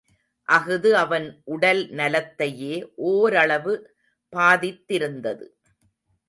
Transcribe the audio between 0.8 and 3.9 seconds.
அவன் உடல் நலத்தையே ஓரளவு